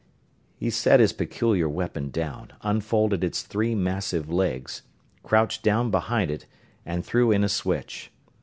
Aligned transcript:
He 0.57 0.71
set 0.71 0.99
his 0.99 1.13
peculiar 1.13 1.69
weapon 1.69 2.09
down, 2.09 2.53
unfolded 2.63 3.23
its 3.23 3.43
three 3.43 3.75
massive 3.75 4.31
legs, 4.31 4.81
crouched 5.21 5.61
down 5.61 5.91
behind 5.91 6.31
it 6.31 6.47
and 6.87 7.05
threw 7.05 7.29
in 7.29 7.43
a 7.43 7.47
switch. 7.49 8.11